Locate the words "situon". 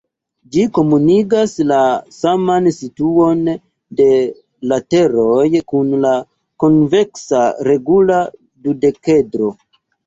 2.79-3.45